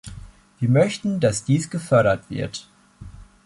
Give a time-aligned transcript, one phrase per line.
[0.57, 2.67] Wir möchten, dass dies gefördert wird.